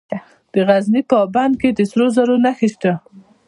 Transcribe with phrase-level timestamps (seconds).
[0.53, 2.91] د غزني په اب بند کې د سرو زرو نښې شته.